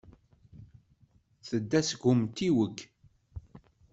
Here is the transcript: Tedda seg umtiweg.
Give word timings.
Tedda 1.47 1.79
seg 1.89 2.01
umtiweg. 2.11 2.77